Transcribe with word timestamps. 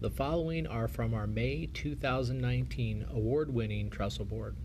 The 0.00 0.10
following 0.10 0.64
are 0.68 0.86
from 0.86 1.12
our 1.12 1.26
May 1.26 1.66
2019 1.74 3.06
award 3.10 3.52
winning 3.52 3.90
trestle 3.90 4.24
board. 4.24 4.56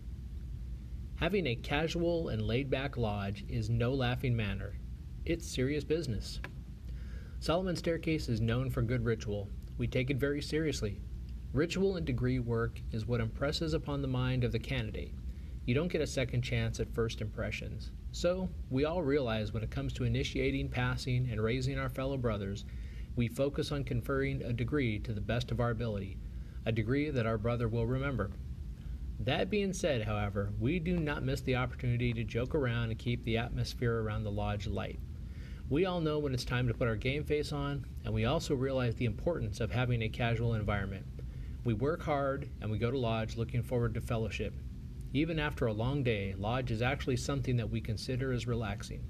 Having 1.16 1.48
a 1.48 1.56
casual 1.56 2.28
and 2.28 2.40
laid 2.40 2.70
back 2.70 2.96
lodge 2.96 3.44
is 3.48 3.68
no 3.68 3.92
laughing 3.92 4.36
matter, 4.36 4.76
it's 5.24 5.44
serious 5.44 5.82
business. 5.82 6.38
Solomon 7.40 7.74
Staircase 7.74 8.28
is 8.28 8.40
known 8.40 8.70
for 8.70 8.80
good 8.80 9.04
ritual. 9.04 9.48
We 9.76 9.88
take 9.88 10.08
it 10.08 10.18
very 10.18 10.40
seriously. 10.40 11.00
Ritual 11.52 11.96
and 11.96 12.06
degree 12.06 12.38
work 12.38 12.80
is 12.92 13.04
what 13.04 13.20
impresses 13.20 13.74
upon 13.74 14.02
the 14.02 14.08
mind 14.08 14.44
of 14.44 14.52
the 14.52 14.60
candidate. 14.60 15.16
You 15.66 15.74
don't 15.74 15.90
get 15.90 16.00
a 16.00 16.06
second 16.06 16.42
chance 16.42 16.78
at 16.78 16.94
first 16.94 17.20
impressions. 17.20 17.90
So, 18.12 18.50
we 18.70 18.84
all 18.84 19.02
realize 19.02 19.52
when 19.52 19.64
it 19.64 19.70
comes 19.72 19.94
to 19.94 20.04
initiating, 20.04 20.68
passing, 20.68 21.28
and 21.28 21.42
raising 21.42 21.76
our 21.76 21.88
fellow 21.88 22.16
brothers, 22.16 22.64
we 23.16 23.28
focus 23.28 23.70
on 23.70 23.84
conferring 23.84 24.42
a 24.42 24.52
degree 24.52 24.98
to 24.98 25.12
the 25.12 25.20
best 25.20 25.50
of 25.50 25.60
our 25.60 25.70
ability, 25.70 26.16
a 26.66 26.72
degree 26.72 27.10
that 27.10 27.26
our 27.26 27.38
brother 27.38 27.68
will 27.68 27.86
remember. 27.86 28.30
That 29.20 29.48
being 29.48 29.72
said, 29.72 30.02
however, 30.02 30.52
we 30.58 30.78
do 30.80 30.98
not 30.98 31.22
miss 31.22 31.40
the 31.40 31.56
opportunity 31.56 32.12
to 32.12 32.24
joke 32.24 32.54
around 32.54 32.90
and 32.90 32.98
keep 32.98 33.24
the 33.24 33.38
atmosphere 33.38 34.02
around 34.02 34.24
the 34.24 34.30
lodge 34.30 34.66
light. 34.66 34.98
We 35.70 35.86
all 35.86 36.00
know 36.00 36.18
when 36.18 36.34
it's 36.34 36.44
time 36.44 36.68
to 36.68 36.74
put 36.74 36.88
our 36.88 36.96
game 36.96 37.24
face 37.24 37.52
on, 37.52 37.86
and 38.04 38.12
we 38.12 38.24
also 38.24 38.54
realize 38.54 38.96
the 38.96 39.06
importance 39.06 39.60
of 39.60 39.70
having 39.70 40.02
a 40.02 40.08
casual 40.08 40.54
environment. 40.54 41.06
We 41.64 41.72
work 41.72 42.02
hard 42.02 42.50
and 42.60 42.70
we 42.70 42.78
go 42.78 42.90
to 42.90 42.98
lodge 42.98 43.36
looking 43.36 43.62
forward 43.62 43.94
to 43.94 44.00
fellowship. 44.00 44.54
Even 45.14 45.38
after 45.38 45.66
a 45.66 45.72
long 45.72 46.02
day, 46.02 46.34
lodge 46.36 46.70
is 46.70 46.82
actually 46.82 47.16
something 47.16 47.56
that 47.56 47.70
we 47.70 47.80
consider 47.80 48.32
as 48.32 48.46
relaxing. 48.46 49.04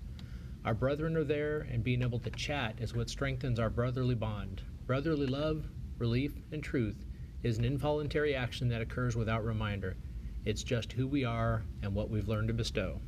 Our 0.64 0.72
brethren 0.72 1.14
are 1.18 1.24
there, 1.24 1.60
and 1.70 1.84
being 1.84 2.00
able 2.00 2.20
to 2.20 2.30
chat 2.30 2.76
is 2.78 2.94
what 2.94 3.10
strengthens 3.10 3.58
our 3.58 3.68
brotherly 3.68 4.14
bond. 4.14 4.62
Brotherly 4.86 5.26
love, 5.26 5.66
relief, 5.98 6.32
and 6.52 6.62
truth 6.62 7.04
is 7.42 7.58
an 7.58 7.66
involuntary 7.66 8.34
action 8.34 8.68
that 8.68 8.80
occurs 8.80 9.14
without 9.14 9.44
reminder. 9.44 9.98
It's 10.46 10.62
just 10.62 10.94
who 10.94 11.06
we 11.06 11.22
are 11.22 11.64
and 11.82 11.94
what 11.94 12.08
we've 12.08 12.28
learned 12.28 12.48
to 12.48 12.54
bestow. 12.54 13.02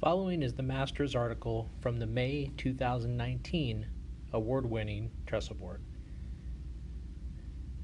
Following 0.00 0.42
is 0.42 0.54
the 0.54 0.62
Master's 0.62 1.14
article 1.14 1.68
from 1.82 1.98
the 1.98 2.06
May 2.06 2.50
2019 2.56 3.86
award 4.32 4.64
winning 4.64 5.10
Trestle 5.26 5.56
Board. 5.56 5.82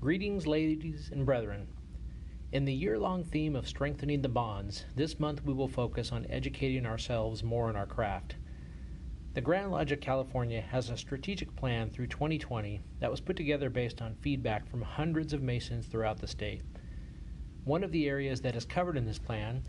Greetings, 0.00 0.46
ladies 0.46 1.10
and 1.12 1.26
brethren. 1.26 1.68
In 2.52 2.64
the 2.64 2.72
year 2.72 2.98
long 2.98 3.22
theme 3.22 3.54
of 3.54 3.68
strengthening 3.68 4.22
the 4.22 4.30
bonds, 4.30 4.86
this 4.96 5.20
month 5.20 5.44
we 5.44 5.52
will 5.52 5.68
focus 5.68 6.10
on 6.10 6.24
educating 6.30 6.86
ourselves 6.86 7.44
more 7.44 7.68
in 7.68 7.76
our 7.76 7.84
craft. 7.84 8.36
The 9.34 9.42
Grand 9.42 9.70
Lodge 9.70 9.92
of 9.92 10.00
California 10.00 10.62
has 10.62 10.88
a 10.88 10.96
strategic 10.96 11.54
plan 11.54 11.90
through 11.90 12.06
2020 12.06 12.80
that 13.00 13.10
was 13.10 13.20
put 13.20 13.36
together 13.36 13.68
based 13.68 14.00
on 14.00 14.14
feedback 14.14 14.66
from 14.70 14.80
hundreds 14.80 15.34
of 15.34 15.42
Masons 15.42 15.84
throughout 15.84 16.18
the 16.18 16.26
state. 16.26 16.62
One 17.64 17.84
of 17.84 17.92
the 17.92 18.08
areas 18.08 18.40
that 18.40 18.56
is 18.56 18.64
covered 18.64 18.96
in 18.96 19.04
this 19.04 19.18
plan 19.18 19.64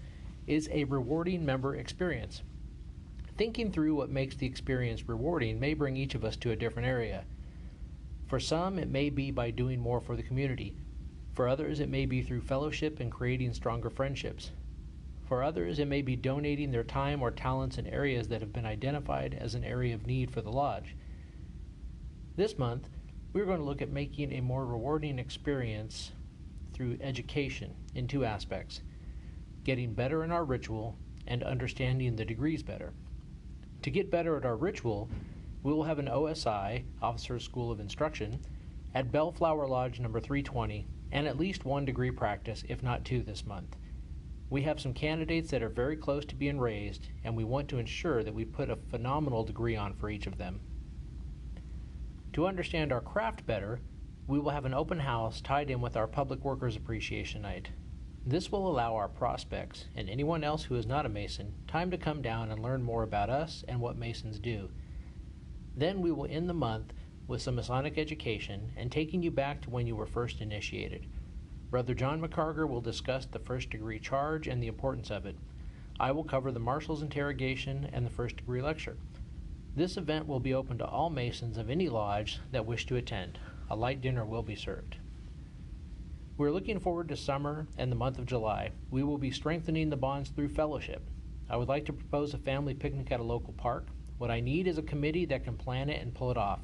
is 0.48 0.70
a 0.72 0.86
rewarding 0.86 1.46
member 1.46 1.76
experience. 1.76 2.42
Thinking 3.36 3.70
through 3.70 3.96
what 3.96 4.10
makes 4.10 4.38
the 4.38 4.48
experience 4.48 5.10
rewarding 5.10 5.60
may 5.60 5.74
bring 5.74 5.98
each 5.98 6.16
of 6.16 6.24
us 6.24 6.38
to 6.38 6.52
a 6.52 6.56
different 6.56 6.88
area. 6.88 7.26
For 8.32 8.40
some, 8.40 8.80
it 8.80 8.88
may 8.88 9.10
be 9.10 9.30
by 9.30 9.52
doing 9.52 9.82
more 9.82 10.00
for 10.00 10.16
the 10.16 10.24
community. 10.24 10.74
For 11.34 11.50
others, 11.50 11.82
it 11.82 11.90
may 11.90 12.06
be 12.06 12.22
through 12.22 12.40
fellowship 12.40 13.02
and 13.02 13.12
creating 13.12 13.54
stronger 13.54 13.90
friendships. 13.90 14.52
For 15.26 15.44
others, 15.44 15.80
it 15.80 15.90
may 15.90 16.02
be 16.02 16.16
donating 16.16 16.72
their 16.72 16.86
time 16.86 17.22
or 17.22 17.30
talents 17.30 17.78
in 17.78 17.86
areas 17.88 18.30
that 18.30 18.40
have 18.40 18.54
been 18.54 18.66
identified 18.66 19.34
as 19.34 19.54
an 19.54 19.66
area 19.66 19.94
of 19.94 20.08
need 20.08 20.32
for 20.32 20.40
the 20.40 20.50
lodge. 20.50 20.96
This 22.38 22.58
month, 22.58 22.88
we're 23.34 23.44
going 23.44 23.60
to 23.60 23.66
look 23.66 23.82
at 23.82 23.92
making 23.92 24.32
a 24.32 24.40
more 24.40 24.66
rewarding 24.66 25.20
experience 25.20 26.14
through 26.72 27.00
education 27.02 27.76
in 27.96 28.08
two 28.08 28.24
aspects 28.24 28.80
getting 29.66 29.94
better 29.94 30.24
in 30.24 30.32
our 30.32 30.46
ritual 30.46 30.98
and 31.28 31.44
understanding 31.44 32.16
the 32.16 32.24
degrees 32.24 32.64
better. 32.64 32.94
To 33.82 33.92
get 33.92 34.10
better 34.10 34.38
at 34.38 34.46
our 34.46 34.56
ritual, 34.56 35.10
we 35.64 35.72
will 35.72 35.84
have 35.84 36.00
an 36.00 36.08
OSI, 36.08 36.84
Officers 37.02 37.44
School 37.44 37.72
of 37.72 37.80
Instruction, 37.80 38.40
at 38.96 39.12
Bellflower 39.12 39.68
Lodge 39.68 40.00
number 40.00 40.20
320, 40.20 40.88
and 41.12 41.28
at 41.28 41.38
least 41.38 41.66
one 41.66 41.86
degree 41.86 42.12
practice, 42.12 42.64
if 42.68 42.82
not 42.82 43.06
two, 43.06 43.22
this 43.22 43.46
month. 43.46 43.76
We 44.50 44.64
have 44.64 44.82
some 44.82 44.94
candidates 44.94 45.52
that 45.52 45.64
are 45.64 45.70
very 45.70 45.96
close 45.96 46.26
to 46.26 46.36
being 46.36 46.60
raised, 46.60 47.08
and 47.24 47.36
we 47.36 47.44
want 47.44 47.70
to 47.70 47.78
ensure 47.78 48.24
that 48.24 48.34
we 48.34 48.44
put 48.44 48.70
a 48.70 48.76
phenomenal 48.76 49.44
degree 49.44 49.76
on 49.76 49.94
for 49.94 50.10
each 50.10 50.28
of 50.28 50.38
them. 50.38 50.60
To 52.34 52.48
understand 52.48 52.92
our 52.92 53.02
craft 53.02 53.46
better, 53.46 53.80
we 54.28 54.40
will 54.40 54.52
have 54.52 54.66
an 54.66 54.74
open 54.74 55.00
house 55.00 55.42
tied 55.42 55.70
in 55.70 55.80
with 55.80 55.96
our 55.96 56.08
Public 56.08 56.44
Workers 56.44 56.76
Appreciation 56.76 57.42
Night. 57.44 57.70
This 58.26 58.52
will 58.52 58.70
allow 58.70 58.96
our 58.96 59.08
prospects 59.08 59.86
and 59.96 60.10
anyone 60.10 60.44
else 60.44 60.64
who 60.64 60.76
is 60.76 60.86
not 60.86 61.06
a 61.06 61.10
Mason 61.10 61.54
time 61.68 61.92
to 61.92 61.98
come 61.98 62.22
down 62.22 62.52
and 62.52 62.62
learn 62.62 62.84
more 62.84 63.04
about 63.04 63.30
us 63.30 63.64
and 63.68 63.80
what 63.80 63.98
Masons 63.98 64.40
do. 64.40 64.70
Then 65.76 66.02
we 66.02 66.12
will 66.12 66.28
end 66.30 66.50
the 66.50 66.54
month 66.54 66.94
with 67.28 67.42
some 67.42 67.56
Masonic 67.56 67.98
education 67.98 68.72
and 68.76 68.92
taking 68.92 69.24
you 69.24 69.32
back 69.32 69.62
to 69.62 69.70
when 69.70 69.88
you 69.88 69.96
were 69.96 70.06
first 70.06 70.42
initiated. 70.42 71.08
Brother 71.70 71.94
John 71.94 72.22
McCarger 72.22 72.68
will 72.68 72.82
discuss 72.82 73.26
the 73.26 73.40
first 73.40 73.70
degree 73.70 74.00
charge 74.00 74.48
and 74.48 74.62
the 74.62 74.68
importance 74.68 75.10
of 75.10 75.26
it. 75.26 75.38
I 76.00 76.12
will 76.12 76.24
cover 76.24 76.52
the 76.52 76.60
Marshal's 76.60 77.02
interrogation 77.02 77.90
and 77.94 78.06
the 78.06 78.12
first 78.12 78.38
degree 78.38 78.62
lecture. 78.62 78.98
This 79.76 79.96
event 79.96 80.28
will 80.28 80.42
be 80.42 80.54
open 80.54 80.78
to 80.80 80.86
all 80.86 81.10
Masons 81.10 81.58
of 81.58 81.70
any 81.70 81.88
lodge 81.88 82.40
that 82.52 82.66
wish 82.66 82.86
to 82.88 82.98
attend. 82.98 83.40
A 83.70 83.76
light 83.76 84.02
dinner 84.02 84.26
will 84.26 84.44
be 84.44 84.56
served. 84.56 84.98
We're 86.38 86.52
looking 86.52 86.80
forward 86.80 87.08
to 87.10 87.16
summer 87.16 87.68
and 87.78 87.90
the 87.90 87.96
month 87.96 88.20
of 88.20 88.26
July. 88.26 88.72
We 88.90 89.04
will 89.04 89.18
be 89.18 89.32
strengthening 89.32 89.90
the 89.90 89.96
bonds 89.96 90.30
through 90.30 90.50
fellowship. 90.50 91.08
I 91.50 91.56
would 91.56 91.70
like 91.70 91.86
to 91.86 91.94
propose 91.94 92.34
a 92.34 92.38
family 92.38 92.74
picnic 92.74 93.12
at 93.12 93.22
a 93.22 93.24
local 93.24 93.54
park. 93.54 93.88
What 94.22 94.30
I 94.30 94.40
need 94.40 94.68
is 94.68 94.78
a 94.78 94.84
committee 94.84 95.26
that 95.26 95.46
can 95.46 95.58
plan 95.58 95.90
it 95.90 96.00
and 96.00 96.14
pull 96.14 96.30
it 96.30 96.38
off. 96.38 96.60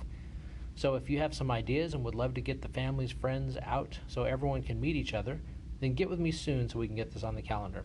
So 0.76 0.94
if 0.94 1.10
you 1.10 1.18
have 1.18 1.34
some 1.34 1.50
ideas 1.50 1.96
and 1.96 2.04
would 2.04 2.14
love 2.14 2.36
to 2.36 2.42
get 2.42 2.62
the 2.62 2.68
family's 2.68 3.12
friends 3.12 3.58
out 3.64 3.98
so 4.06 4.26
everyone 4.26 4.62
can 4.62 4.80
meet 4.80 4.96
each 4.96 5.16
other, 5.16 5.42
then 5.80 5.96
get 5.96 6.08
with 6.08 6.20
me 6.20 6.32
soon 6.32 6.70
so 6.70 6.78
we 6.78 6.86
can 6.86 6.96
get 6.96 7.12
this 7.12 7.24
on 7.24 7.34
the 7.34 7.42
calendar. 7.42 7.84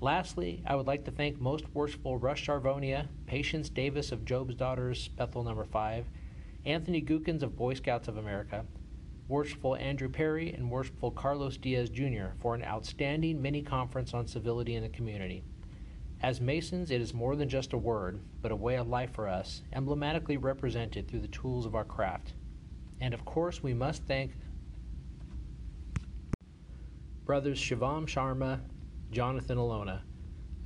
Lastly, 0.00 0.62
I 0.64 0.76
would 0.76 0.86
like 0.86 1.04
to 1.06 1.10
thank 1.10 1.40
most 1.40 1.64
worshipful 1.74 2.18
Russ 2.18 2.38
Charvonia, 2.38 3.08
Patience 3.26 3.68
Davis 3.68 4.12
of 4.12 4.24
Job's 4.24 4.54
Daughters, 4.54 5.08
Bethel 5.08 5.42
number 5.42 5.64
5, 5.64 6.06
Anthony 6.64 7.02
Gookins 7.02 7.42
of 7.42 7.56
Boy 7.56 7.74
Scouts 7.74 8.06
of 8.06 8.16
America, 8.16 8.64
Worshipful 9.26 9.74
Andrew 9.74 10.08
Perry, 10.08 10.52
and 10.52 10.70
Worshipful 10.70 11.10
Carlos 11.10 11.56
Diaz 11.56 11.90
Jr. 11.90 12.26
for 12.38 12.54
an 12.54 12.62
outstanding 12.62 13.42
mini 13.42 13.62
conference 13.62 14.14
on 14.14 14.28
civility 14.28 14.76
in 14.76 14.84
the 14.84 14.88
community. 14.88 15.42
As 16.22 16.40
Masons, 16.40 16.92
it 16.92 17.00
is 17.00 17.12
more 17.12 17.34
than 17.34 17.48
just 17.48 17.72
a 17.72 17.78
word, 17.78 18.20
but 18.40 18.52
a 18.52 18.56
way 18.56 18.76
of 18.76 18.86
life 18.86 19.12
for 19.12 19.26
us, 19.26 19.62
emblematically 19.72 20.36
represented 20.36 21.08
through 21.08 21.20
the 21.20 21.28
tools 21.28 21.66
of 21.66 21.74
our 21.74 21.84
craft. 21.84 22.34
And 23.00 23.12
of 23.12 23.24
course, 23.24 23.60
we 23.60 23.74
must 23.74 24.04
thank 24.04 24.32
brothers 27.24 27.58
Shivam 27.58 28.06
Sharma, 28.06 28.60
Jonathan 29.10 29.58
Alona, 29.58 30.02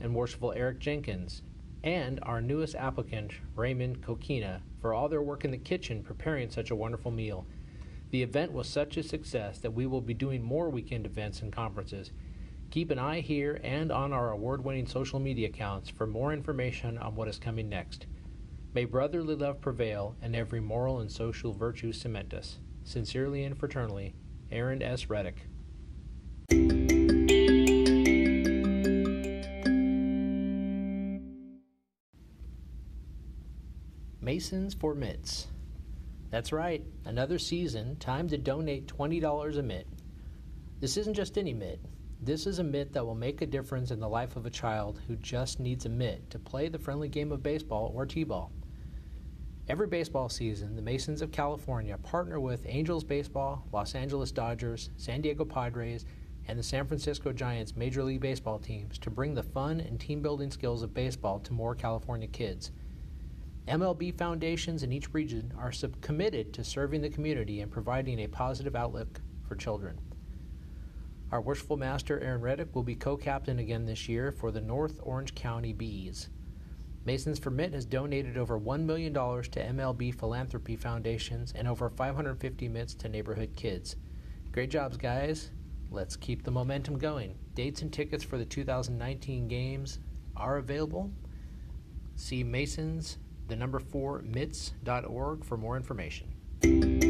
and 0.01 0.15
worshipful 0.15 0.53
Eric 0.53 0.79
Jenkins, 0.79 1.43
and 1.83 2.19
our 2.23 2.43
newest 2.43 2.75
applicant, 2.75 3.33
Raymond 3.55 4.03
Kokina, 4.03 4.61
for 4.83 4.93
all 4.93 5.09
their 5.09 5.23
work 5.23 5.45
in 5.47 5.51
the 5.51 5.59
kitchen 5.59 6.03
preparing 6.03 6.51
such 6.51 6.71
a 6.71 6.77
wonderful 6.77 7.11
meal. 7.11 7.47
The 8.11 8.23
event 8.23 8.53
was 8.53 8.69
such 8.69 8.99
a 8.99 9.03
success 9.03 9.59
that 9.61 9.73
we 9.73 9.87
will 9.87 10.03
be 10.03 10.15
doing 10.15 10.43
more 10.43 10.69
weekend 10.69 11.07
events 11.07 11.41
and 11.41 11.51
conferences. 11.53 12.13
Keep 12.71 12.91
an 12.91 12.99
eye 12.99 13.21
here 13.21 13.61
and 13.63 13.91
on 13.91 14.13
our 14.13 14.33
award 14.33 14.65
winning 14.65 14.87
social 14.87 15.19
media 15.19 15.49
accounts 15.49 15.89
for 15.89 16.07
more 16.07 16.33
information 16.33 16.99
on 16.99 17.15
what 17.15 17.29
is 17.29 17.39
coming 17.39 17.69
next. 17.69 18.07
May 18.75 18.85
brotherly 18.85 19.35
love 19.35 19.61
prevail 19.61 20.17
and 20.21 20.37
every 20.37 20.61
moral 20.61 21.01
and 21.01 21.11
social 21.11 21.53
virtue 21.53 21.93
cement 21.93 22.35
us. 22.35 22.59
Sincerely 22.85 23.45
and 23.45 23.57
fraternally, 23.57 24.13
Aaron 24.51 24.83
S. 24.83 25.09
Reddick. 25.09 25.47
Masons 34.21 34.75
for 34.75 34.95
Mitts. 34.95 35.47
That's 36.31 36.53
right, 36.53 36.85
another 37.05 37.39
season, 37.39 37.97
time 37.97 38.29
to 38.29 38.37
donate 38.37 38.87
$20 38.89 39.57
a 39.57 39.63
mitt. 39.63 39.87
This 40.81 40.97
isn't 40.97 41.15
just 41.15 41.39
any 41.39 41.55
mitt, 41.55 41.81
this 42.21 42.47
is 42.47 42.59
a 42.59 42.65
mitt 42.65 42.93
that 42.95 43.05
will 43.05 43.15
make 43.15 43.43
a 43.43 43.47
difference 43.47 43.91
in 43.91 44.01
the 44.01 44.09
life 44.09 44.37
of 44.37 44.47
a 44.47 44.51
child 44.51 45.01
who 45.07 45.17
just 45.17 45.61
needs 45.61 45.85
a 45.85 45.91
mitt 45.91 46.31
to 46.31 46.39
play 46.39 46.69
the 46.69 46.79
friendly 46.79 47.09
game 47.09 47.31
of 47.31 47.43
baseball 47.43 47.93
or 47.95 48.07
t 48.07 48.25
ball. 48.25 48.51
Every 49.69 49.87
baseball 49.87 50.29
season, 50.29 50.77
the 50.77 50.83
Masons 50.83 51.23
of 51.23 51.31
California 51.31 51.99
partner 51.99 52.41
with 52.41 52.65
Angels 52.67 53.05
Baseball, 53.05 53.67
Los 53.73 53.95
Angeles 53.95 54.33
Dodgers, 54.33 54.91
San 54.97 55.21
Diego 55.21 55.45
Padres, 55.45 56.07
and 56.49 56.59
the 56.59 56.63
San 56.63 56.87
Francisco 56.87 57.33
Giants 57.33 57.77
Major 57.77 58.03
League 58.03 58.21
Baseball 58.21 58.59
teams 58.59 58.99
to 59.01 59.11
bring 59.11 59.35
the 59.35 59.43
fun 59.43 59.81
and 59.81 60.01
team 60.01 60.23
building 60.23 60.51
skills 60.51 60.83
of 60.83 60.95
baseball 60.95 61.41
to 61.41 61.53
more 61.53 61.75
California 61.75 62.29
kids. 62.29 62.71
MLB 63.69 64.17
foundations 64.17 64.85
in 64.85 64.93
each 64.93 65.13
region 65.13 65.53
are 65.59 65.73
committed 66.01 66.55
to 66.55 66.65
serving 66.65 67.03
the 67.03 67.11
community 67.11 67.61
and 67.61 67.71
providing 67.71 68.21
a 68.21 68.29
positive 68.29 68.77
outlook 68.77 69.21
for 69.47 69.57
children. 69.57 69.99
Our 71.33 71.41
worshipful 71.41 71.77
master, 71.77 72.21
Aaron 72.21 72.41
Reddick, 72.41 72.75
will 72.75 72.85
be 72.85 72.95
co 72.95 73.17
captain 73.17 73.59
again 73.59 73.85
this 73.85 74.09
year 74.09 74.31
for 74.31 74.53
the 74.53 74.61
North 74.61 75.01
Orange 75.03 75.35
County 75.35 75.73
Bees. 75.73 76.29
Masons 77.05 77.39
for 77.39 77.51
Mitt 77.51 77.73
has 77.73 77.85
donated 77.85 78.37
over 78.37 78.59
$1 78.59 78.85
million 78.85 79.13
to 79.13 79.21
MLB 79.21 80.15
philanthropy 80.15 80.77
foundations 80.77 81.53
and 81.57 81.69
over 81.69 81.89
550 81.89 82.69
mitts 82.69 82.95
to 82.95 83.09
neighborhood 83.09 83.51
kids. 83.57 83.97
Great 84.53 84.71
jobs, 84.71 84.97
guys. 84.97 85.51
Let's 85.91 86.17
keep 86.17 86.43
the 86.43 86.51
momentum 86.51 86.99
going. 86.99 87.39
Dates 87.55 87.83
and 87.83 87.93
tickets 87.93 88.25
for 88.25 88.39
the 88.39 88.45
2019 88.45 89.47
games 89.47 90.01
are 90.37 90.57
available. 90.57 91.11
See 92.17 92.43
Masons, 92.43 93.19
the 93.49 93.57
number 93.57 93.79
four, 93.79 94.23
mitts.org 94.23 95.45
for 95.45 95.57
more 95.57 95.77
information. 95.77 97.06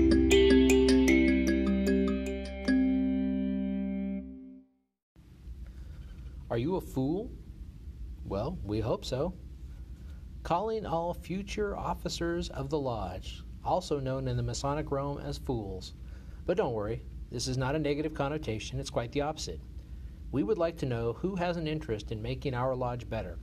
Are 6.57 6.69
you 6.69 6.77
a 6.77 6.81
fool? 6.81 7.31
Well, 8.25 8.59
we 8.65 8.81
hope 8.81 9.05
so. 9.05 9.35
Calling 10.43 10.87
all 10.87 11.13
future 11.13 11.77
officers 11.77 12.49
of 12.49 12.71
the 12.71 12.79
Lodge, 12.79 13.43
also 13.63 14.01
known 14.01 14.27
in 14.27 14.39
the 14.39 14.43
Masonic 14.43 14.91
realm 14.91 15.19
as 15.19 15.37
fools. 15.37 15.93
But 16.47 16.57
don't 16.57 16.73
worry, 16.73 17.03
this 17.31 17.47
is 17.47 17.59
not 17.59 17.75
a 17.75 17.79
negative 17.79 18.15
connotation, 18.15 18.81
it's 18.81 18.89
quite 18.89 19.13
the 19.13 19.21
opposite. 19.21 19.61
We 20.33 20.45
would 20.45 20.57
like 20.57 20.79
to 20.79 20.87
know 20.87 21.13
who 21.13 21.37
has 21.37 21.59
an 21.59 21.69
interest 21.69 22.11
in 22.11 22.23
making 22.23 22.55
our 22.55 22.75
lodge 22.75 23.07
better. 23.07 23.39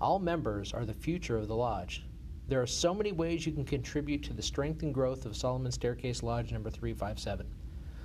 All 0.00 0.20
members 0.20 0.72
are 0.72 0.86
the 0.86 0.94
future 0.94 1.36
of 1.36 1.48
the 1.48 1.56
lodge. 1.56 2.06
There 2.46 2.62
are 2.62 2.68
so 2.68 2.94
many 2.94 3.10
ways 3.10 3.46
you 3.46 3.52
can 3.52 3.64
contribute 3.64 4.22
to 4.22 4.32
the 4.32 4.42
strength 4.42 4.84
and 4.84 4.94
growth 4.94 5.26
of 5.26 5.36
Solomon 5.36 5.72
Staircase 5.72 6.22
Lodge 6.22 6.52
number 6.52 6.70
357. 6.70 7.48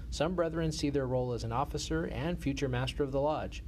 Some 0.09 0.33
brethren 0.33 0.71
see 0.71 0.89
their 0.89 1.05
role 1.05 1.33
as 1.33 1.43
an 1.43 1.51
officer 1.51 2.05
and 2.05 2.39
future 2.39 2.67
master 2.67 3.03
of 3.03 3.11
the 3.11 3.21
lodge. 3.21 3.63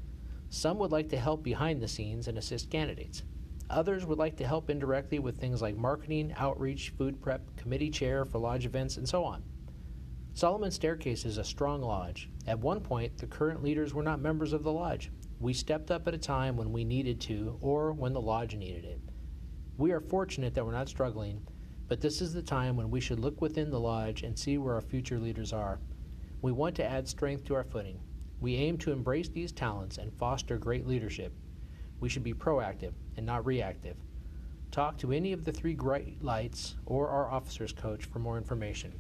Some 0.50 0.78
would 0.80 0.92
like 0.92 1.10
to 1.10 1.18
help 1.18 1.44
behind 1.44 1.82
the 1.82 1.88
scenes 1.88 2.28
and 2.28 2.38
assist 2.38 2.70
candidates. 2.70 3.24
Others 3.70 4.06
would 4.06 4.20
like 4.20 4.38
to 4.38 4.48
help 4.48 4.70
indirectly 4.70 5.20
with 5.20 5.38
things 5.38 5.62
like 5.62 5.76
marketing, 5.76 6.34
outreach, 6.38 6.94
food 6.98 7.22
prep, 7.22 7.56
committee 7.58 7.90
chair 7.90 8.24
for 8.24 8.38
lodge 8.38 8.66
events, 8.66 8.98
and 8.98 9.10
so 9.10 9.24
on. 9.24 9.44
Solomon 10.34 10.70
Staircase 10.70 11.26
is 11.26 11.38
a 11.38 11.44
strong 11.44 11.82
lodge. 11.82 12.30
At 12.46 12.60
one 12.60 12.82
point, 12.82 13.18
the 13.18 13.26
current 13.26 13.64
leaders 13.64 13.94
were 13.94 14.04
not 14.04 14.20
members 14.20 14.54
of 14.54 14.64
the 14.64 14.72
lodge. 14.72 15.12
We 15.40 15.54
stepped 15.54 15.92
up 15.92 16.08
at 16.08 16.14
a 16.14 16.18
time 16.18 16.58
when 16.58 16.72
we 16.72 16.84
needed 16.84 17.20
to 17.22 17.58
or 17.62 17.94
when 17.94 18.14
the 18.14 18.22
lodge 18.22 18.56
needed 18.56 18.86
it. 18.86 19.00
We 19.78 19.92
are 19.92 20.00
fortunate 20.00 20.54
that 20.54 20.66
we're 20.66 20.72
not 20.72 20.90
struggling, 20.90 21.46
but 21.88 22.02
this 22.02 22.22
is 22.22 22.34
the 22.34 22.42
time 22.42 22.76
when 22.76 22.92
we 22.92 23.00
should 23.00 23.20
look 23.20 23.42
within 23.42 23.72
the 23.72 23.80
lodge 23.80 24.24
and 24.24 24.38
see 24.38 24.58
where 24.58 24.76
our 24.76 24.82
future 24.82 25.20
leaders 25.20 25.54
are. 25.54 25.80
We 26.42 26.52
want 26.52 26.76
to 26.76 26.86
add 26.86 27.08
strength 27.08 27.46
to 27.46 27.56
our 27.56 27.64
footing. 27.64 28.00
We 28.42 28.56
aim 28.56 28.78
to 28.80 28.92
embrace 28.92 29.30
these 29.30 29.52
talents 29.52 29.98
and 29.98 30.14
foster 30.14 30.58
great 30.58 30.86
leadership. 30.86 31.34
We 32.00 32.10
should 32.10 32.24
be 32.24 32.34
proactive 32.34 32.94
and 33.18 33.26
not 33.26 33.46
reactive. 33.46 33.96
Talk 34.72 34.98
to 35.00 35.14
any 35.14 35.32
of 35.32 35.46
the 35.46 35.54
three 35.54 35.74
great 35.74 36.22
lights 36.24 36.76
or 36.86 37.08
our 37.08 37.32
officers 37.32 37.72
coach 37.72 38.06
for 38.06 38.20
more 38.20 38.38
information. 38.38 38.94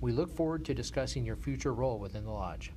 We 0.00 0.12
look 0.12 0.34
forward 0.34 0.64
to 0.64 0.74
discussing 0.74 1.24
your 1.24 1.36
future 1.36 1.74
role 1.74 1.98
within 1.98 2.24
the 2.24 2.30
lodge. 2.30 2.72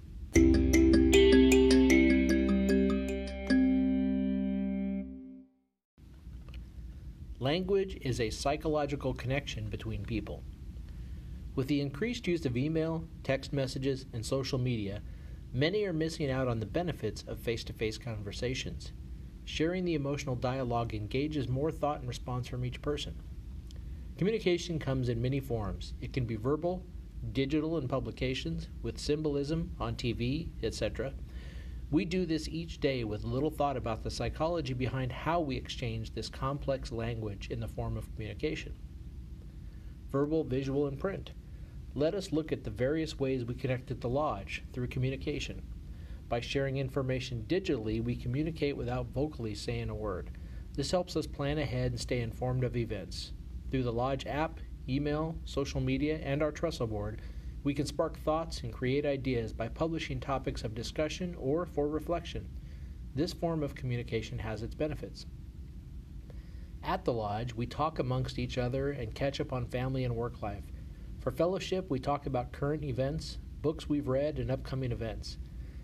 Language 7.39 7.97
is 8.01 8.19
a 8.19 8.29
psychological 8.29 9.13
connection 9.13 9.67
between 9.67 10.03
people. 10.03 10.43
With 11.55 11.67
the 11.67 11.81
increased 11.81 12.27
use 12.27 12.45
of 12.45 12.55
email, 12.55 13.03
text 13.23 13.51
messages, 13.51 14.05
and 14.13 14.25
social 14.25 14.59
media, 14.59 15.01
many 15.53 15.83
are 15.85 15.93
missing 15.93 16.31
out 16.31 16.47
on 16.47 16.59
the 16.59 16.65
benefits 16.65 17.23
of 17.27 17.39
face 17.39 17.63
to 17.65 17.73
face 17.73 17.97
conversations. 17.97 18.93
Sharing 19.43 19.85
the 19.85 19.95
emotional 19.95 20.35
dialogue 20.35 20.93
engages 20.93 21.49
more 21.49 21.71
thought 21.71 21.99
and 21.99 22.07
response 22.07 22.47
from 22.47 22.63
each 22.63 22.81
person. 22.81 23.15
Communication 24.17 24.79
comes 24.79 25.09
in 25.09 25.21
many 25.21 25.39
forms. 25.39 25.93
It 25.99 26.13
can 26.13 26.25
be 26.25 26.35
verbal, 26.35 26.85
digital 27.33 27.77
in 27.77 27.87
publications, 27.87 28.69
with 28.81 28.99
symbolism 28.99 29.75
on 29.79 29.95
TV, 29.95 30.49
etc. 30.63 31.13
We 31.89 32.05
do 32.05 32.25
this 32.25 32.47
each 32.47 32.79
day 32.79 33.03
with 33.03 33.25
little 33.25 33.49
thought 33.49 33.75
about 33.75 34.03
the 34.03 34.11
psychology 34.11 34.73
behind 34.73 35.11
how 35.11 35.41
we 35.41 35.57
exchange 35.57 36.13
this 36.13 36.29
complex 36.29 36.91
language 36.91 37.49
in 37.49 37.59
the 37.59 37.67
form 37.67 37.97
of 37.97 38.09
communication. 38.13 38.73
Verbal, 40.09 40.43
visual, 40.45 40.87
and 40.87 40.97
print. 40.97 41.31
Let 41.93 42.15
us 42.15 42.31
look 42.31 42.53
at 42.53 42.63
the 42.63 42.69
various 42.69 43.19
ways 43.19 43.43
we 43.43 43.53
connect 43.53 43.91
at 43.91 43.99
the 43.99 44.07
lodge 44.07 44.63
through 44.71 44.87
communication. 44.87 45.61
By 46.29 46.39
sharing 46.39 46.77
information 46.77 47.43
digitally, 47.49 48.01
we 48.01 48.15
communicate 48.15 48.77
without 48.77 49.07
vocally 49.07 49.53
saying 49.53 49.89
a 49.89 49.95
word. 49.95 50.31
This 50.73 50.91
helps 50.91 51.17
us 51.17 51.27
plan 51.27 51.57
ahead 51.57 51.91
and 51.91 51.99
stay 51.99 52.21
informed 52.21 52.63
of 52.63 52.77
events. 52.77 53.33
Through 53.69 53.83
the 53.83 53.91
Lodge 53.91 54.25
app, 54.25 54.61
email, 54.87 55.35
social 55.43 55.81
media, 55.81 56.21
and 56.23 56.41
our 56.41 56.53
Trestle 56.53 56.87
board, 56.87 57.21
we 57.65 57.73
can 57.73 57.85
spark 57.85 58.17
thoughts 58.19 58.61
and 58.61 58.71
create 58.71 59.05
ideas 59.05 59.51
by 59.51 59.67
publishing 59.67 60.21
topics 60.21 60.63
of 60.63 60.73
discussion 60.73 61.35
or 61.37 61.65
for 61.65 61.89
reflection. 61.89 62.47
This 63.13 63.33
form 63.33 63.63
of 63.63 63.75
communication 63.75 64.39
has 64.39 64.63
its 64.63 64.75
benefits. 64.75 65.25
At 66.83 67.03
the 67.03 67.11
Lodge, 67.11 67.53
we 67.53 67.65
talk 67.65 67.99
amongst 67.99 68.39
each 68.39 68.57
other 68.57 68.91
and 68.91 69.13
catch 69.13 69.41
up 69.41 69.51
on 69.51 69.65
family 69.65 70.05
and 70.05 70.15
work 70.15 70.41
life. 70.41 70.63
For 71.21 71.29
fellowship, 71.29 71.91
we 71.91 71.99
talk 71.99 72.25
about 72.25 72.51
current 72.51 72.83
events, 72.83 73.37
books 73.61 73.87
we've 73.87 74.07
read, 74.07 74.39
and 74.39 74.49
upcoming 74.49 74.91
events. 74.91 75.37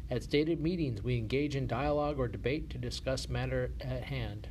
At 0.10 0.24
stated 0.24 0.60
meetings, 0.60 1.04
we 1.04 1.16
engage 1.16 1.56
in 1.56 1.68
dialogue 1.68 2.18
or 2.18 2.28
debate 2.28 2.72
to 2.72 2.80
discuss 2.80 3.30
matter 3.30 3.72
at 3.80 4.06
hand. 4.06 4.48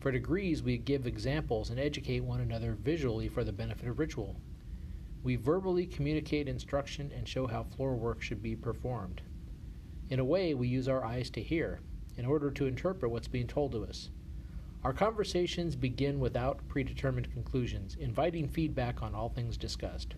For 0.00 0.10
degrees, 0.10 0.60
we 0.60 0.76
give 0.76 1.06
examples 1.06 1.70
and 1.70 1.78
educate 1.78 2.24
one 2.24 2.40
another 2.40 2.74
visually 2.74 3.28
for 3.28 3.44
the 3.44 3.52
benefit 3.52 3.88
of 3.88 4.00
ritual. 4.00 4.40
We 5.22 5.36
verbally 5.36 5.86
communicate 5.86 6.48
instruction 6.48 7.12
and 7.14 7.28
show 7.28 7.46
how 7.46 7.62
floor 7.62 7.94
work 7.94 8.20
should 8.20 8.42
be 8.42 8.56
performed. 8.56 9.22
In 10.10 10.18
a 10.18 10.24
way, 10.24 10.52
we 10.52 10.66
use 10.66 10.88
our 10.88 11.04
eyes 11.04 11.30
to 11.30 11.40
hear 11.40 11.78
in 12.16 12.26
order 12.26 12.50
to 12.50 12.66
interpret 12.66 13.12
what's 13.12 13.28
being 13.28 13.46
told 13.46 13.70
to 13.70 13.84
us. 13.84 14.10
Our 14.84 14.92
conversations 14.92 15.74
begin 15.74 16.20
without 16.20 16.66
predetermined 16.68 17.32
conclusions, 17.32 17.96
inviting 17.98 18.48
feedback 18.48 19.02
on 19.02 19.14
all 19.14 19.28
things 19.28 19.56
discussed. 19.56 20.14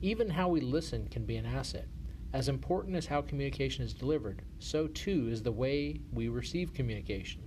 Even 0.00 0.30
how 0.30 0.48
we 0.48 0.60
listen 0.60 1.08
can 1.08 1.24
be 1.24 1.36
an 1.36 1.46
asset. 1.46 1.88
As 2.32 2.48
important 2.48 2.96
as 2.96 3.06
how 3.06 3.22
communication 3.22 3.84
is 3.84 3.92
delivered, 3.92 4.42
so 4.60 4.86
too 4.86 5.28
is 5.28 5.42
the 5.42 5.52
way 5.52 6.00
we 6.12 6.28
receive 6.28 6.74
communication. 6.74 7.42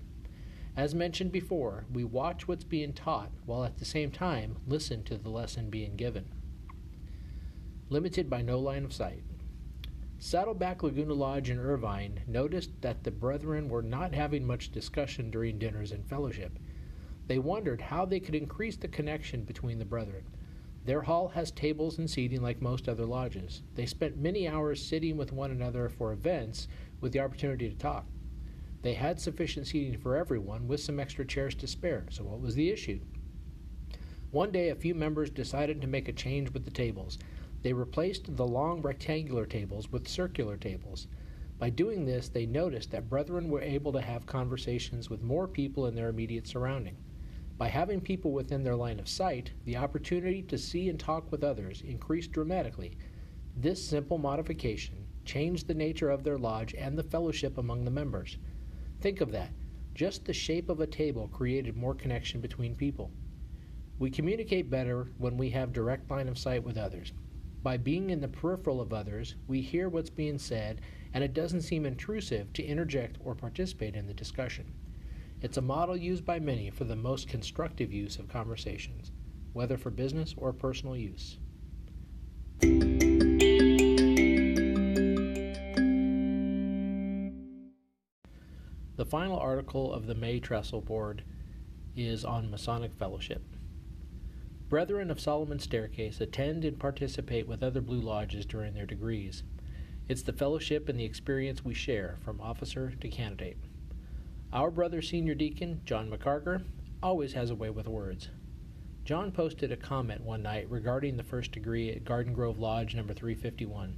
As 0.75 0.93
mentioned 0.93 1.31
before, 1.31 1.85
we 1.91 2.03
watch 2.03 2.47
what's 2.47 2.63
being 2.63 2.93
taught 2.93 3.31
while 3.45 3.63
at 3.63 3.77
the 3.77 3.85
same 3.85 4.11
time 4.11 4.57
listen 4.67 5.03
to 5.03 5.17
the 5.17 5.29
lesson 5.29 5.69
being 5.69 5.95
given. 5.95 6.25
Limited 7.89 8.29
by 8.29 8.41
no 8.41 8.59
line 8.59 8.83
of 8.83 8.93
sight. 8.93 9.23
Saddleback 10.21 10.83
Laguna 10.83 11.13
Lodge 11.13 11.49
in 11.49 11.57
Irvine 11.57 12.19
noticed 12.27 12.81
that 12.81 13.05
the 13.05 13.11
brethren 13.11 13.69
were 13.69 13.81
not 13.81 14.13
having 14.13 14.45
much 14.45 14.69
discussion 14.69 15.31
during 15.31 15.57
dinners 15.57 15.93
and 15.93 16.05
fellowship. 16.05 16.59
They 17.27 17.39
wondered 17.39 17.79
how 17.79 18.03
they 18.03 18.19
could 18.19 18.35
increase 18.35 18.75
the 18.75 18.89
connection 18.89 19.45
between 19.45 19.79
the 19.79 19.85
brethren. 19.85 20.25
Their 20.83 21.03
hall 21.03 21.29
has 21.29 21.51
tables 21.51 21.99
and 21.99 22.09
seating 22.09 22.41
like 22.41 22.61
most 22.61 22.89
other 22.89 23.05
lodges. 23.05 23.61
They 23.75 23.85
spent 23.85 24.17
many 24.17 24.45
hours 24.45 24.85
sitting 24.85 25.15
with 25.15 25.31
one 25.31 25.51
another 25.51 25.87
for 25.87 26.11
events 26.11 26.67
with 26.99 27.13
the 27.13 27.21
opportunity 27.21 27.69
to 27.69 27.75
talk. 27.77 28.05
They 28.81 28.95
had 28.95 29.21
sufficient 29.21 29.67
seating 29.67 29.97
for 29.97 30.17
everyone 30.17 30.67
with 30.67 30.81
some 30.81 30.99
extra 30.99 31.25
chairs 31.25 31.55
to 31.55 31.67
spare, 31.67 32.05
so 32.09 32.25
what 32.25 32.41
was 32.41 32.55
the 32.55 32.69
issue? 32.69 32.99
One 34.31 34.51
day, 34.51 34.67
a 34.67 34.75
few 34.75 34.95
members 34.95 35.29
decided 35.29 35.81
to 35.81 35.87
make 35.87 36.09
a 36.09 36.13
change 36.13 36.51
with 36.51 36.65
the 36.65 36.71
tables. 36.71 37.17
They 37.61 37.73
replaced 37.73 38.37
the 38.37 38.47
long 38.47 38.81
rectangular 38.81 39.45
tables 39.45 39.91
with 39.91 40.07
circular 40.07 40.55
tables. 40.55 41.07
By 41.57 41.69
doing 41.69 42.05
this, 42.05 42.29
they 42.29 42.45
noticed 42.45 42.91
that 42.91 43.09
brethren 43.09 43.49
were 43.49 43.61
able 43.61 43.91
to 43.91 44.01
have 44.01 44.25
conversations 44.25 45.09
with 45.09 45.21
more 45.21 45.45
people 45.45 45.85
in 45.85 45.93
their 45.93 46.07
immediate 46.07 46.47
surrounding. 46.47 46.95
By 47.57 47.67
having 47.67 47.99
people 47.99 48.31
within 48.31 48.63
their 48.63 48.77
line 48.77 48.97
of 48.97 49.09
sight, 49.09 49.51
the 49.65 49.75
opportunity 49.75 50.41
to 50.43 50.57
see 50.57 50.87
and 50.87 50.97
talk 50.97 51.29
with 51.29 51.43
others 51.43 51.81
increased 51.81 52.31
dramatically. 52.31 52.97
This 53.57 53.85
simple 53.85 54.17
modification 54.17 55.05
changed 55.25 55.67
the 55.67 55.73
nature 55.73 56.09
of 56.09 56.23
their 56.23 56.37
lodge 56.37 56.73
and 56.75 56.97
the 56.97 57.03
fellowship 57.03 57.57
among 57.57 57.83
the 57.83 57.91
members. 57.91 58.37
Think 59.01 59.19
of 59.19 59.33
that. 59.33 59.51
Just 59.93 60.23
the 60.23 60.33
shape 60.33 60.69
of 60.69 60.79
a 60.79 60.87
table 60.87 61.27
created 61.27 61.75
more 61.75 61.93
connection 61.93 62.39
between 62.39 62.73
people. 62.73 63.11
We 63.97 64.09
communicate 64.09 64.69
better 64.69 65.11
when 65.17 65.35
we 65.35 65.49
have 65.49 65.73
direct 65.73 66.09
line 66.09 66.29
of 66.29 66.39
sight 66.39 66.63
with 66.63 66.77
others. 66.77 67.11
By 67.61 67.75
being 67.75 68.09
in 68.09 68.21
the 68.21 68.29
peripheral 68.29 68.79
of 68.79 68.93
others, 68.93 69.35
we 69.47 69.59
hear 69.59 69.89
what's 69.89 70.09
being 70.09 70.37
said, 70.37 70.79
and 71.13 71.23
it 71.25 71.33
doesn't 71.33 71.63
seem 71.63 71.85
intrusive 71.85 72.53
to 72.53 72.63
interject 72.63 73.17
or 73.19 73.35
participate 73.35 73.95
in 73.95 74.07
the 74.07 74.13
discussion. 74.13 74.73
It's 75.41 75.57
a 75.57 75.61
model 75.61 75.97
used 75.97 76.23
by 76.23 76.39
many 76.39 76.69
for 76.69 76.85
the 76.85 76.95
most 76.95 77.27
constructive 77.27 77.91
use 77.91 78.17
of 78.17 78.29
conversations, 78.29 79.11
whether 79.51 79.77
for 79.77 79.89
business 79.89 80.33
or 80.37 80.53
personal 80.53 80.95
use. 80.95 81.37
The 88.95 89.05
final 89.05 89.37
article 89.37 89.93
of 89.93 90.07
the 90.07 90.15
May 90.15 90.39
Trestle 90.39 90.81
Board 90.81 91.23
is 91.95 92.23
on 92.23 92.49
Masonic 92.51 92.93
Fellowship. 92.93 93.43
Brethren 94.69 95.09
of 95.09 95.19
Solomon's 95.19 95.63
Staircase 95.63 96.21
attend 96.21 96.63
and 96.63 96.77
participate 96.77 97.47
with 97.47 97.63
other 97.63 97.81
Blue 97.81 97.99
Lodges 97.99 98.45
during 98.45 98.75
their 98.75 98.85
degrees. 98.85 99.41
It's 100.07 100.21
the 100.21 100.31
fellowship 100.31 100.87
and 100.87 100.99
the 100.99 101.05
experience 101.05 101.65
we 101.65 101.73
share 101.73 102.19
from 102.23 102.39
officer 102.39 102.93
to 103.01 103.09
candidate. 103.09 103.57
Our 104.53 104.69
brother 104.69 105.01
senior 105.01 105.33
deacon, 105.33 105.81
John 105.85 106.11
McCarger, 106.11 106.65
always 107.01 107.33
has 107.33 107.49
a 107.49 107.55
way 107.55 107.71
with 107.71 107.87
words. 107.87 108.29
John 109.05 109.31
posted 109.31 109.71
a 109.71 109.75
comment 109.75 110.21
one 110.21 110.43
night 110.43 110.69
regarding 110.69 111.17
the 111.17 111.23
first 111.23 111.51
degree 111.51 111.89
at 111.89 112.05
Garden 112.05 112.33
Grove 112.33 112.59
Lodge 112.59 112.93
number 112.93 113.15
351. 113.15 113.95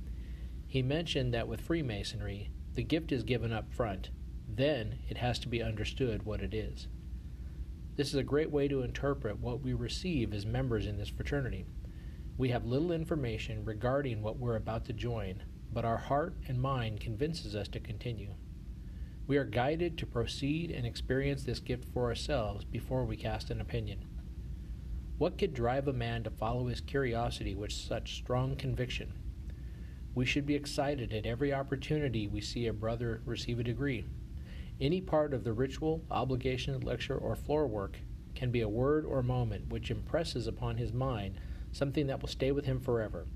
He 0.67 0.81
mentioned 0.81 1.33
that 1.33 1.49
with 1.49 1.59
Freemasonry, 1.59 2.49
the 2.75 2.83
gift 2.83 3.11
is 3.11 3.23
given 3.23 3.51
up 3.51 3.73
front, 3.73 4.09
then 4.47 4.99
it 5.09 5.17
has 5.17 5.37
to 5.39 5.49
be 5.49 5.61
understood 5.61 6.23
what 6.23 6.39
it 6.39 6.53
is. 6.53 6.87
This 7.97 8.07
is 8.07 8.15
a 8.15 8.23
great 8.23 8.49
way 8.49 8.69
to 8.69 8.83
interpret 8.83 9.39
what 9.39 9.61
we 9.61 9.73
receive 9.73 10.33
as 10.33 10.45
members 10.45 10.87
in 10.87 10.97
this 10.97 11.09
fraternity. 11.09 11.65
We 12.37 12.49
have 12.49 12.65
little 12.65 12.93
information 12.93 13.65
regarding 13.65 14.21
what 14.21 14.37
we're 14.37 14.55
about 14.55 14.85
to 14.85 14.93
join, 14.93 15.43
but 15.73 15.83
our 15.83 15.97
heart 15.97 16.37
and 16.47 16.61
mind 16.61 17.01
convinces 17.01 17.53
us 17.53 17.67
to 17.67 17.81
continue. 17.81 18.33
We 19.27 19.35
are 19.35 19.43
guided 19.43 19.97
to 19.97 20.05
proceed 20.05 20.71
and 20.71 20.85
experience 20.85 21.43
this 21.43 21.59
gift 21.59 21.85
for 21.93 22.05
ourselves 22.05 22.63
before 22.63 23.03
we 23.03 23.17
cast 23.17 23.49
an 23.49 23.59
opinion. 23.59 24.05
What 25.17 25.37
could 25.37 25.53
drive 25.53 25.89
a 25.89 25.93
man 25.93 26.23
to 26.23 26.31
follow 26.31 26.67
his 26.67 26.79
curiosity 26.79 27.55
with 27.55 27.73
such 27.73 28.15
strong 28.15 28.55
conviction? 28.55 29.13
We 30.15 30.25
should 30.25 30.45
be 30.45 30.55
excited 30.55 31.13
at 31.13 31.25
every 31.25 31.53
opportunity 31.53 32.27
we 32.27 32.41
see 32.41 32.67
a 32.67 32.73
brother 32.73 33.21
receive 33.25 33.59
a 33.59 33.63
degree. 33.63 34.05
Any 34.81 34.99
part 34.99 35.35
of 35.35 35.43
the 35.43 35.53
ritual, 35.53 36.03
obligation, 36.09 36.79
lecture, 36.79 37.15
or 37.15 37.35
floor 37.35 37.67
work 37.67 37.99
can 38.33 38.49
be 38.49 38.61
a 38.61 38.67
word 38.67 39.05
or 39.05 39.21
moment 39.21 39.69
which 39.69 39.91
impresses 39.91 40.47
upon 40.47 40.77
his 40.77 40.91
mind 40.91 41.35
something 41.71 42.07
that 42.07 42.19
will 42.19 42.27
stay 42.27 42.51
with 42.51 42.65
him 42.65 42.79
forever. 42.79 43.27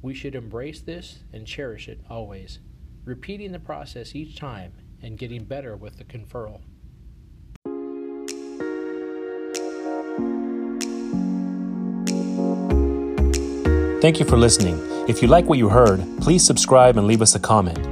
We 0.00 0.14
should 0.14 0.34
embrace 0.34 0.80
this 0.80 1.24
and 1.30 1.46
cherish 1.46 1.88
it 1.88 2.00
always, 2.08 2.58
repeating 3.04 3.52
the 3.52 3.58
process 3.58 4.14
each 4.14 4.34
time 4.34 4.72
and 5.02 5.18
getting 5.18 5.44
better 5.44 5.76
with 5.76 5.98
the 5.98 6.04
conferral. 6.04 6.62
Thank 14.00 14.18
you 14.18 14.24
for 14.24 14.38
listening. 14.38 14.80
If 15.06 15.20
you 15.20 15.28
like 15.28 15.44
what 15.44 15.58
you 15.58 15.68
heard, 15.68 16.02
please 16.22 16.42
subscribe 16.42 16.96
and 16.96 17.06
leave 17.06 17.20
us 17.20 17.34
a 17.34 17.40
comment. 17.40 17.91